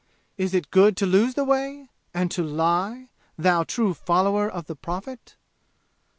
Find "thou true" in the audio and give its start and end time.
3.37-3.93